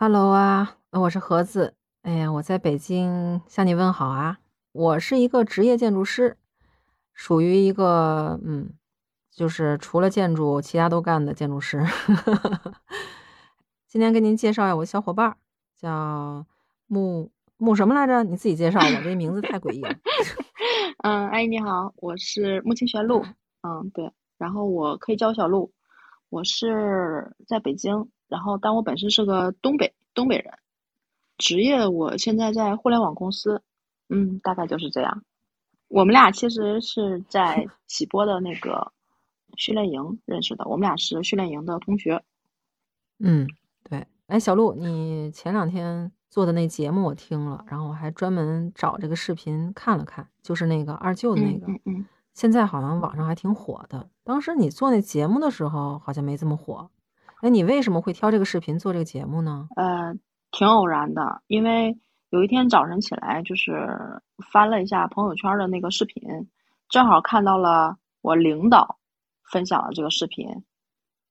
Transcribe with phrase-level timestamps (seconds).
[0.00, 1.74] Hello 啊，我是盒子。
[2.02, 4.38] 哎呀，我在北京向你问好啊。
[4.70, 6.36] 我是一个职业建筑师，
[7.12, 8.70] 属于一个嗯，
[9.32, 11.84] 就是除了建筑其他都干的建筑师。
[13.90, 15.36] 今天跟您介绍一下我的小伙伴，
[15.76, 16.46] 叫
[16.86, 18.22] 木木什么来着？
[18.22, 19.92] 你自己介绍吧，这名字太诡异了。
[21.02, 23.24] 嗯，阿姨你好，我是木青玄露。
[23.62, 25.72] 嗯，对，然后我可以叫我小鹿。
[26.28, 28.10] 我是在北京。
[28.28, 30.52] 然后，但我本身是个东北东北人，
[31.38, 33.62] 职业我现在在互联网公司，
[34.10, 35.24] 嗯，大概就是这样。
[35.88, 38.92] 我们俩其实是在 喜播的那个
[39.56, 42.22] 训练营认识的，我们俩是训练营的同学。
[43.18, 43.46] 嗯，
[43.82, 44.06] 对。
[44.26, 52.06] 哎，小鹿，你前两天做的那节目我听了，然后我还专门找这个视频看了看，就是那个二舅的那个，嗯嗯，
[52.38, 54.08] 现在好像网上还挺火的。
[54.22, 56.88] 当时你做那节目的时候，好像没这么火。
[57.40, 59.66] 哎，你为什么会挑这个视频做这个节目呢？
[59.74, 60.14] 呃，
[60.52, 61.98] 挺偶然的，因为
[62.30, 66.48] 有一天早晨起来，就是翻了一下朋友圈的那个视频，
[66.88, 69.00] 正好看到了我领导
[69.50, 70.62] 分享了这个视频，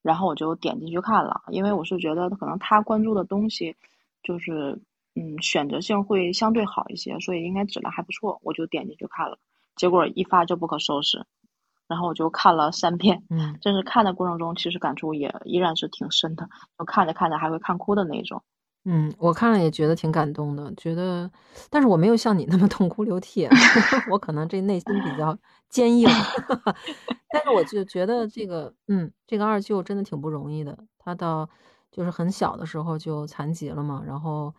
[0.01, 3.77] 然后我就点进去看了，因为我是觉得可能他关注的东西，
[4.23, 4.81] 就是
[5.15, 9.39] 嗯选择性会相对好一些，所以应该质量还不错，我就点进去看了，
[9.77, 11.25] 结果一发就不可收拾。
[11.87, 18.43] 然后我就看了三遍，嗯，真是看的过程中，其实感触也依然是挺深的，就看着看着还会看哭的那种。
[18.83, 21.31] 嗯，我看了也觉得挺感动的，觉得，
[21.69, 23.47] 但是我没有像你那么痛哭流涕，
[24.11, 25.37] 我可能这内心比较
[25.69, 26.07] 坚硬，
[27.31, 31.49] 但是我就觉得这个，嗯，这个二舅真的挺不容易的，他到
[31.89, 34.53] 就是很小的时候就残疾了嘛，然后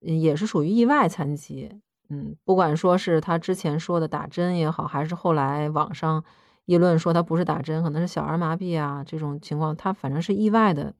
[0.00, 1.70] 也是属于意外残疾，
[2.10, 6.22] 嗯，不管说是他之前说的打针也好，还是后来网上。
[6.66, 10.94] 议论说他不是打针，可能是小儿麻痹啊，这种情况他反正是意外的，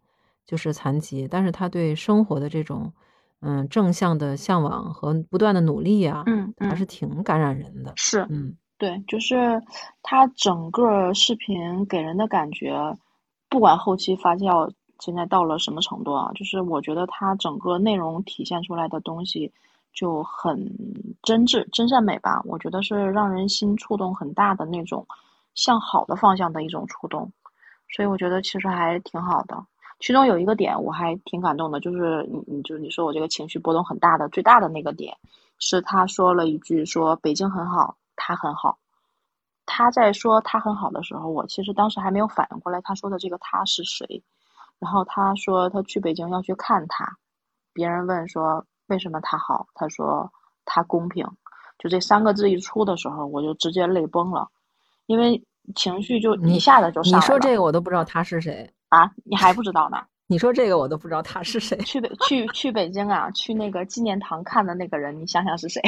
[0.45, 2.93] 就是残疾，但是他对生活的这种
[3.41, 7.93] 嗯正向的向往和不断的努力啊，嗯，还是挺感染人的。
[7.95, 9.63] 是，嗯，对，就是
[10.03, 12.75] 他整个视频给人的感觉，
[13.49, 19.53] 不管后期发酵现在到了什么程度啊，就是我觉得他整个内容体现出来的东西
[19.93, 20.59] 就很
[21.23, 25.07] 真挚、真善美吧，我觉得是让人心触动很大的那种。
[25.53, 27.33] 向好的方向的一种触动，
[27.91, 29.67] 所以我觉得其实还挺好的。
[29.99, 35.19] 其中有一个点我还挺感动的，就是你，你就是你说我这个情绪波动很大的最大的那个点，
[35.59, 38.79] 是他说了一句说北京很好，他很好。
[39.67, 44.23] 他在说他很好的时候，我其实当时还没有反应过来他说的这个他是谁。
[44.79, 47.17] 然后他说他去北京要去看他，
[47.73, 50.31] 别人问说为什么他好，他说
[50.67, 51.27] 他公平。
[51.79, 54.47] 就这三个字一出的时候，我就直接泪崩了。
[55.07, 55.43] 因为
[55.75, 57.25] 情绪就一下子就上来了。
[57.25, 59.11] 你说这个我都不知道他是谁啊？
[59.25, 59.97] 你还不知道呢？
[60.27, 61.77] 你说这个我都不知道他是谁。
[61.79, 65.81] 去北去去北京啊，去那个纪念堂看的那个人，你想想是谁？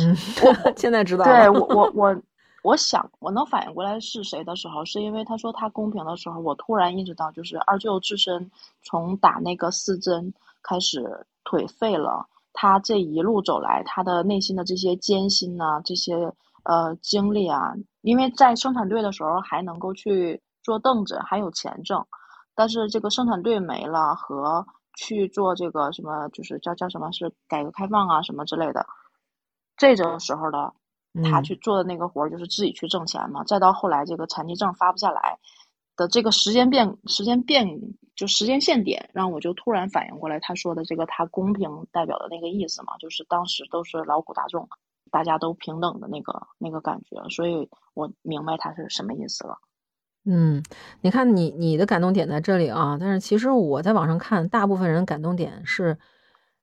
[0.00, 1.24] 嗯，我 现在知道。
[1.24, 2.22] 对我我我
[2.62, 8.50] 我想我能反应过来是谁的时候，是因为他说他公平的时候，我突然意识到，就是二舅自身
[8.82, 16.34] 从打那个四针开始腿废了，他这一路走来，他的内心的这些艰辛呐，这些。
[16.64, 22.06] 呃，经历啊，因为在生产队的时候还能够去坐凳子，还有钱挣，
[22.54, 24.64] 但是这个生产队没了，和
[24.96, 28.86] 去做这个什么，就是叫叫什么是改革开放啊什么之类的，
[29.76, 30.72] 这个时候的
[31.24, 33.42] 他去做的那个活儿就是自己去挣钱嘛。
[33.42, 35.40] 再到后来这个残疾证发不下来
[35.96, 37.66] 的这个时间变时间变
[38.14, 44.68] 就时间线点，让我就突然反应过来，他说的这个他公平代表的那个意思嘛，就是当时都是劳苦大众。
[45.10, 49.58] 大家都平等的那个那个感觉，所以我明白他是什么意思了。
[50.24, 50.62] 嗯，
[51.02, 55.98] 你看你你的感动点在这里啊，但是其实我在网上看，大部分人感动点是，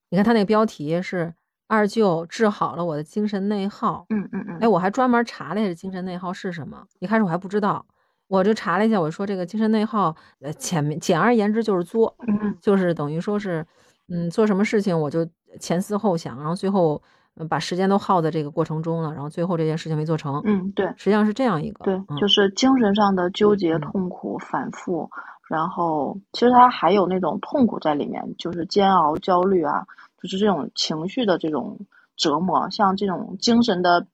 [0.10, 1.32] 你看他那个标题是
[1.68, 4.08] 二舅治好了我的精神内耗。
[4.10, 4.58] 嗯嗯嗯。
[4.62, 7.86] 哎，我还专门查了一下精神内耗是什么，一开始我还不知道，
[8.30, 12.16] 我就查了一下，我说这个精神内耗，呃，前面简而言之就是作，
[12.62, 13.66] 就是等于说是，
[14.08, 15.28] 嗯，做什么事情我就
[15.60, 17.02] 前思后想，然后最后。
[17.50, 20.42] 把时间都耗在这个过程中了，然后最后这件事情没做成。
[20.44, 21.86] 嗯，对，实际上是这样一个。
[21.86, 25.10] 对，就是精神上的纠结、痛苦、反复，
[25.48, 29.86] 然后其实他还有那种痛苦在里面，就是煎熬、焦虑啊，
[30.22, 31.80] 就是这种情绪的这种
[32.18, 34.06] 折磨，像这种精神的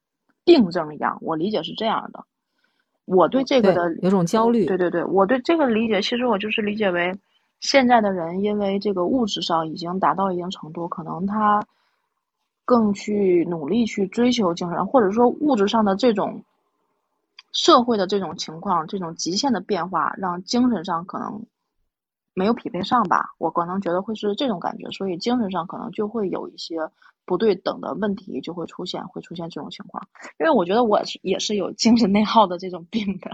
[0.43, 1.17] 病症一样。
[1.21, 2.25] 我理解是这样的。
[3.05, 4.65] 我对这个的有种焦虑。
[4.65, 7.13] 对对对，我对这个理解，其实我就是理解为，
[7.59, 11.65] 现在的人因为这个物质上已经达到一定程度，可能他。
[12.67, 16.43] 更去努力去追求精神，或者说物质上的这种
[17.51, 21.43] 社会的这种情况，这种极限的变化，让精神上可能
[22.35, 26.77] 没有匹配上吧，我可能觉得会是这种感觉，所以精神上可能就会有一些
[27.25, 30.07] 不对等的问题就会出现，会出现这种情况。
[30.37, 33.31] 因为我觉得我是也是有精神内耗的这种病的。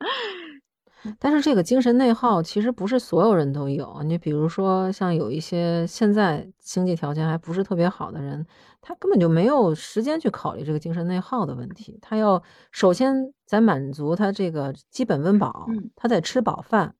[1.20, 8.44] 但是这个精神内耗其实不是所有人都有，你比如说像有一些现在经济条件还不是特别好的人，
[8.80, 11.96] 他根本就没有时间去考虑这个精神内耗的问题。
[12.02, 12.42] 他要
[12.72, 13.14] 首先
[13.46, 16.92] 在满足他这个基本温饱，他在吃饱饭，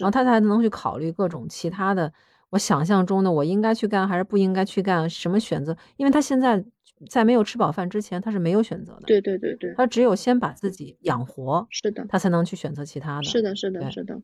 [0.00, 2.12] 然后他才能去考虑各种其他的。
[2.50, 5.76] 我想象中的我应该去干还是不应该去干，什么选择？
[5.96, 6.64] 因为他现在。
[7.10, 9.02] 在没有吃饱饭之前，他是没有选择的。
[9.02, 13.22] 对对对对，他只有先把自己养活，是的，他才能去选择其他的。
[13.24, 14.18] 是的，是的，是的。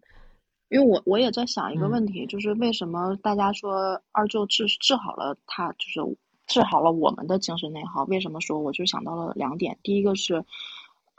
[0.70, 6.16] 因为我我也在想一个问题，就是为什么大家说二舅治治好了他，就是
[6.46, 8.04] 治好了我们的精神内耗？
[8.04, 9.78] 为什么说我就想到了两点？
[9.82, 10.42] 第一个是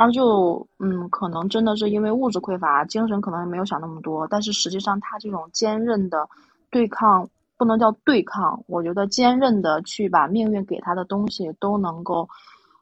[0.05, 6.27] 他就，嗯，可能真的是因为物质匮乏，精神可能也没有想那么多，但是实际上他这种坚韧的
[6.69, 7.29] 对抗。
[7.55, 12.27] 不能叫对抗，我觉得坚韧的去把命运给他的东西都能够，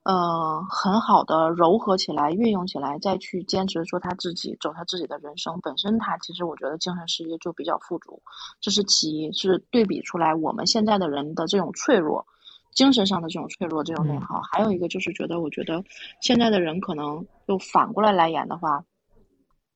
[0.03, 5.59] 呃，很好的柔合起来、运用起来，再去坚持说他自己走他自己的人生。
[5.61, 8.23] 本身他其实我觉得精神世界就比较富足，
[8.59, 12.25] 这是其一，是对比出来我们现在的人的这种脆弱，
[12.71, 14.41] 精神上的这种脆弱、这种内耗。
[14.51, 15.83] 还有一个就是觉得，我觉得
[16.21, 18.83] 现在的人可能就反过来来言的话，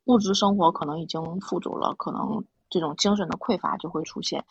[0.06, 4.44] 物质生活可能已经富足了，可能这种精神的匮乏就会出现。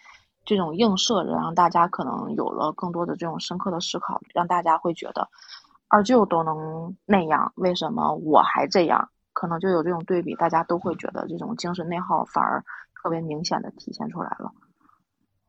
[0.45, 5.29] 这种映射着，让大家可能有了更多的这种深刻的思考，让大家会觉得
[5.89, 9.09] 二舅都能那样，为什么我还这样？
[9.33, 12.63] 可能就有这种对比，大家都会觉得这种精神内耗反而
[13.03, 14.53] 特别明显的体现出来了。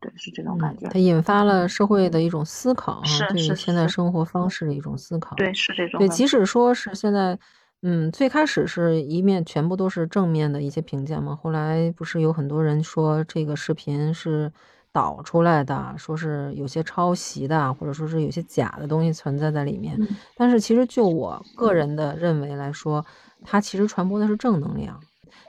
[0.09, 0.87] 对，是这种感觉。
[0.89, 5.35] 它引发了社会的一种思考，是对现在生活方式的一种思考。
[5.35, 5.99] 对，是这种。
[5.99, 7.37] 对，即使说是现在，
[7.81, 14.51] 嗯，最开始是一面全部都是正面的一些评价嘛，后来不是有很多人说这个视频是。
[14.95, 19.99] 导出来的，说是有些抄袭的，或者说是有些假的东西存在在里面。
[20.37, 23.05] 但是其实就我个人的认为来说，
[23.43, 24.97] 它其实传播的是正能量。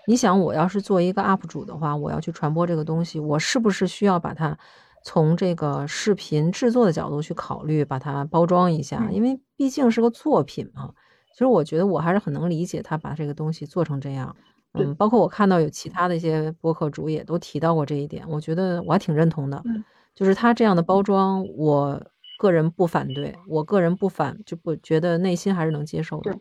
[0.06, 4.56] 你想，我要是做一个 UP 主的话，我要去传播这个东西，我是不是需要把它
[5.02, 9.08] 从这个视频制作的角度去考虑，把它包装一下？
[9.10, 10.92] 因为毕竟是个作品嘛。
[11.32, 14.34] 其实我觉得我还是很能理解他把这个东西做成这样。
[14.72, 19.60] 嗯，包括我看到有其他的一些播客主也都提到过这一点，我觉得我还挺认同的。
[19.64, 22.02] 嗯，就是他这样的包装，我
[22.38, 26.38] 个人不反对，我个人不反就不觉得内心还是能接受的。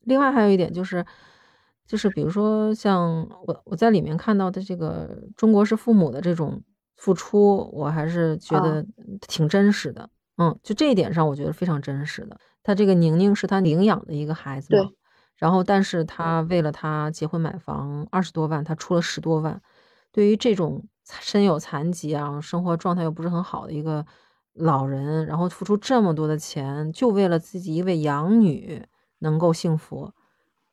[0.00, 1.04] 另外还有一点就是，
[1.86, 6.62] 就是比如说像我我在里面看到的这个中国式父母的这种
[6.96, 8.84] 付出，我还是觉得
[9.20, 10.08] 挺真实的。
[10.36, 12.38] 嗯，就这一点上，我觉得非常真实的。
[12.62, 14.90] 他这个宁宁是他领养的一个孩子嘛。
[15.36, 19.60] 然后，但是他为了他结婚买房二十多万，他出了十多万。
[20.12, 24.06] 对于这种身有残疾啊，生活状态又不是很好的一个
[24.54, 28.86] 老人，然后付出这么多的钱，就为了自己一位养女
[29.18, 30.12] 能够幸福，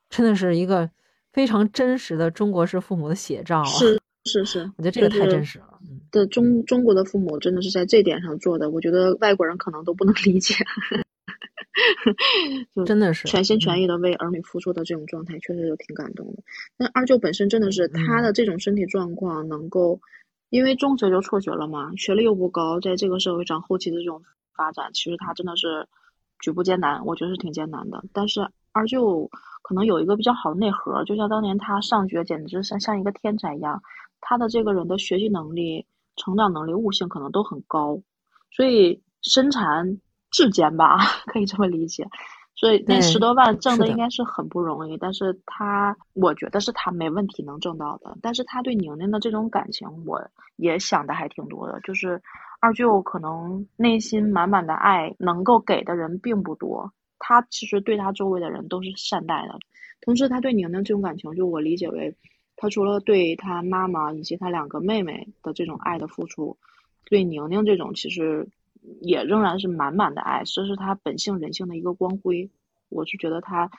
[0.09, 0.91] 真的是一个
[1.31, 3.65] 非常真实的中国式父母的写照啊。
[3.65, 5.79] 是是是，我觉得这个太真实了。
[6.11, 10.55] 的中中国的父母真的是在这点上做的，我觉得外国人可能都不能理解。
[12.75, 16.43] 就真的是全心全意的为儿女付出的这种状态，确实就挺感动的。
[16.75, 20.01] 那二舅本身真的是他的这种身体状况，能够
[20.49, 25.87] 因为中学就辍学了嘛，学历又不高，在这个社会上后期的这种发展，其实他真的是
[26.39, 28.03] 举步艰难，我觉得是挺艰难的。
[28.11, 29.29] 但是二舅
[29.69, 33.79] 可能有一个比较好的内核，就像当年他上学，简直像像一个天才一样。
[34.19, 35.85] 他的这个人的学习能力、
[36.15, 38.01] 成长能力、悟性可能都很高，
[38.49, 39.99] 所以身残。
[40.31, 42.07] 志坚吧， 可以这么理解。
[42.55, 48.15] 所以那十多万挣的应该是很不容易，但是他，我觉得是他没问题能挣到的。
[48.21, 50.21] 但是他对宁宁的这种感情，我
[50.57, 51.79] 也想的还挺多的。
[51.81, 52.21] 就是
[52.59, 56.91] 二舅可能内心满满的爱，能够给的人并不多。
[57.19, 59.59] 他其实对他周围的人都是善待的。
[60.01, 62.15] 同时，他对宁宁这种感情，就我理解为，
[62.55, 66.57] 他除了对他妈妈以及他两个妹妹的这种爱的付出，
[67.05, 68.47] 对宁宁这种其实。
[69.01, 72.49] 也仍然是满满的爱，这是他本性人性的一个光辉。
[72.87, 73.69] 我是觉得他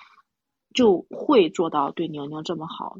[0.74, 2.98] 就会做到对宁宁这么好。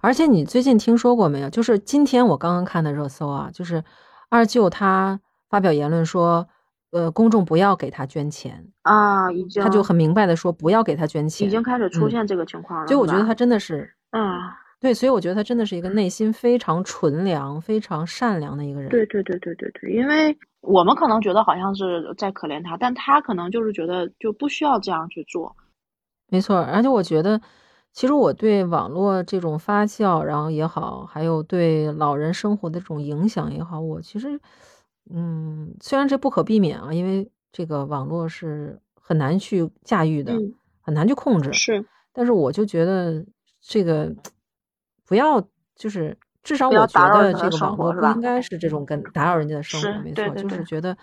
[0.00, 1.48] 而且你最近听说过没有？
[1.48, 3.82] 就是今天我刚刚看的热搜啊，就是
[4.28, 6.48] 二舅他发表言论说，
[6.90, 12.86] 呃，公众不要给他捐钱啊，已经他就很明白的说不要给他捐钱，已经开始出现这个情况了。
[12.86, 14.40] 所以我觉得他真的是，嗯。
[14.80, 18.88] 对，所以我觉得他真的是一个内心非常纯良、非常善良的一个人。
[18.88, 25.52] 对对对对对对，因为我们可能觉得好像是在可怜他，但他可能就是觉得就不需要这样去做。
[26.28, 27.40] 没错，而且我觉得
[27.92, 34.38] 其实我对网络这种发酵，然后也好，还有对老人生活的这种影响也好，我其实，
[35.12, 41.52] 嗯，虽然这不可避免啊，因为这个网络是很难去驾驭的，嗯，很难去控制。
[41.52, 43.24] 是，但是我就觉得
[43.60, 44.14] 这个
[45.06, 45.40] 不要，
[45.76, 50.96] 就是至少我觉得这个网络不应该是这种跟打扰人家的生活，没错，就是觉得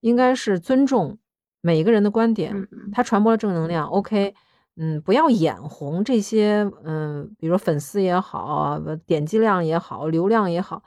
[0.00, 1.18] 应该是尊重
[1.60, 4.34] 每一个人的观点，嗯嗯他传播了正能量，OK，
[4.76, 10.82] 嗯，不要眼红这些，嗯，比如粉丝也好点击量也好，流量也好，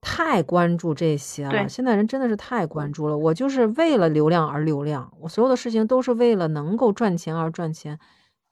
[0.00, 1.68] 太关注这些了。
[1.68, 3.16] 现在人真的是太关注了。
[3.18, 7.98] 我就是为了流量而流量，我所有的事情都是为了能够赚钱而赚钱，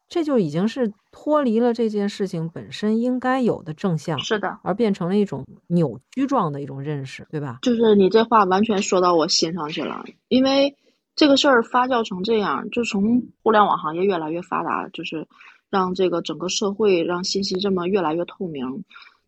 [0.09, 7.59] 这就已经是脱离了这件事情本身应该有的正向，是的，而变成了一种扭曲状的一种认识，对吧？
[7.63, 10.77] 就是你这话完全说到我心上去了，因为
[11.17, 15.27] 这个事儿发酵成这样，就从互联网行业越来越发达，就是
[15.71, 18.85] 让这个整个社会让信息这么越来越透明，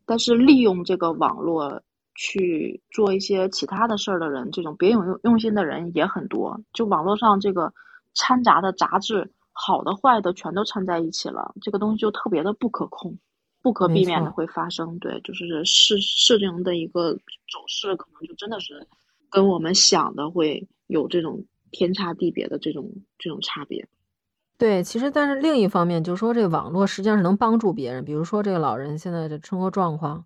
[0.07, 1.83] 但是利用这个网络
[2.21, 6.61] 去做一些其他的事儿的人，这种别有用用心的人也很多。
[6.75, 7.73] 就网络上这个
[8.13, 13.17] 掺杂的杂质，好的坏的全都掺在一起了，这个东西就特别的不可控。
[13.63, 18.87] 不可避免的会发生，对，就是事事情的一个走势，可能就真的是
[19.31, 23.89] 跟我们想的会有这种天差地别的这种这种差别。
[24.59, 30.25] 对，其实但是另一方面，就是说这个网络实际上是能帮助别人，比如说这个老人现在的生活状况，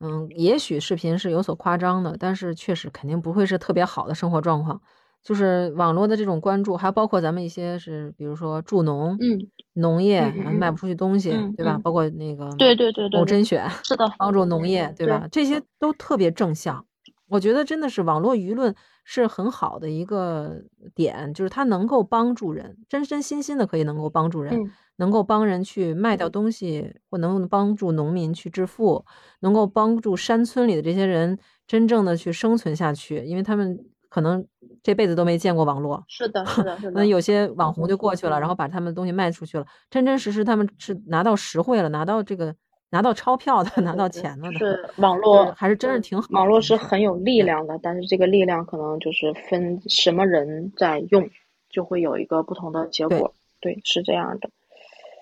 [0.00, 4.80] 嗯，也许视频是有所夸张的，但是确实肯定不会是特别好的生活状况。
[5.22, 9.38] 就是网络的这种关注，还包括咱们一些是，比如说助农、嗯，
[9.74, 11.76] 农业，卖不出去东西，嗯对吧？
[11.76, 15.26] 嗯包括那个对对对对对某甄选，是的，帮助农业，对对吧？
[15.30, 16.84] 这些都特别正向。
[17.28, 18.74] 我觉得真的是网络舆论
[19.04, 20.62] 是很好的一个
[20.94, 29.04] 点，就是它能够帮助人，真真心心的可以能够帮助人，嗯能够帮人去卖掉东西，或能帮助农民去致富，
[29.40, 34.46] 能够帮助山村里的这些人真正的去生存下去，因为他们可能
[34.82, 42.54] 这辈子都没见过网络，是的，是的，是的那，有些网红就过去了，然后把他们的东西卖出去了，真真实实他们是拿到实惠了，拿到这个
[42.90, 46.34] 拿到钞票的，拿到钱了的，是网络还是真是挺好的。
[46.34, 51.28] 网络是很有力量的，但是这个力量可能就是分什么人在用，
[51.68, 53.34] 就会有一个不同的结对果。
[53.60, 54.48] 对，是这样的。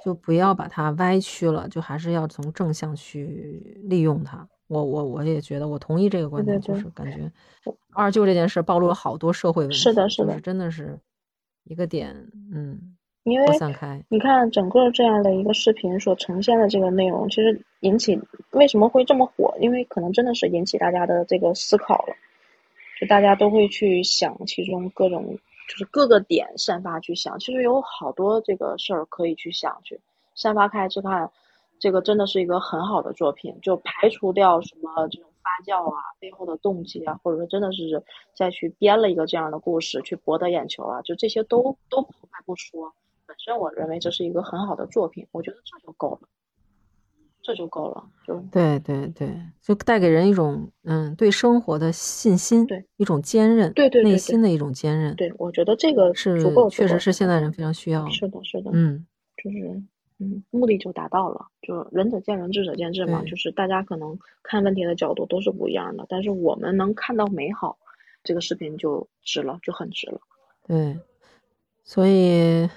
[0.04, 4.48] 就不要把它歪曲了，就还是要从正向去利用它。
[4.68, 7.30] 我我我也觉得，我同意这个观点，对对就是感觉
[7.92, 10.98] 二舅这件事暴露了好多社会问题，是的是的就是真的是
[11.64, 12.14] 一个点，
[12.50, 18.18] 嗯，因为散开，你看整个这样的一个视频所呈现的这个内容，其实引起
[18.52, 19.54] 为什么会这么火？
[19.60, 22.14] 因为可能真的是引起大家的这个思考了，
[22.98, 25.38] 就大家都会去想其中各种
[25.72, 29.98] 就是各个点散发去想，其实有好多这个事儿可以去想去
[30.34, 31.30] 散发开去看，
[31.78, 38.04] 这个真的是一个很好的作品，就排除掉什么这种发酵啊背后的动机啊，或者说真的是
[38.36, 42.12] 再去编了一个这样的故事去博得眼球啊，就这些都都不
[42.44, 42.92] 不说。
[43.26, 46.28] 本身我认为这是一个很好的作品，我觉得这就够了，
[47.42, 49.28] 这就够了，就对对对，
[49.60, 59.04] 就带给人一种嗯对生活的信心，对一种坚韧，对对内心的一种坚韧，对我觉得这个是足够，确实是现代人非常需要，是的，是的，嗯，
[59.42, 59.82] 就是
[60.18, 67.76] 嗯，目的就达到了，就仁者见仁，智者见智嘛，就是大家可能看问题的角度都是不一样的，但是我们能看到美好，
[68.22, 70.20] 这个视频就值了，就很值了。
[70.64, 70.96] 对，
[71.82, 72.68] 所以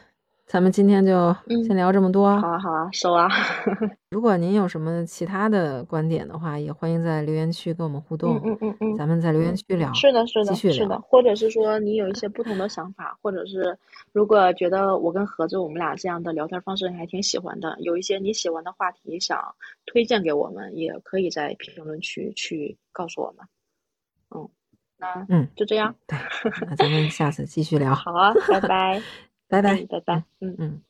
[0.45, 2.39] 咱们今天就嗯先聊这么多。
[2.39, 3.27] 好啊，好啊，收啊。
[4.11, 8.39] 如果您有什么其他的观点的话，也欢迎在留言区跟我们互动。
[8.43, 9.91] 嗯嗯嗯嗯，咱们在留言区聊。
[9.93, 13.75] 是的，是的，是的，或者是说你有一些不同的想法，或者是
[14.13, 19.55] 如果觉得我跟盒子我们俩这样的聊天方式你还挺喜欢的，有一些你喜欢的话题想
[19.87, 23.47] 推荐给我们，也可以在评论区去告诉我们。
[24.29, 24.47] 嗯，
[24.97, 26.17] 那嗯，就这样，对，
[26.69, 27.95] 那咱们下次继续聊。
[27.95, 29.01] 好啊，拜拜，
[29.47, 30.55] 拜拜嗯，拜拜，嗯。
[30.59, 30.84] 嗯。